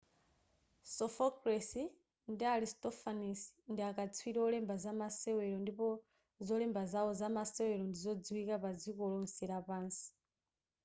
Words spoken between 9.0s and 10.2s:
lotse lapansi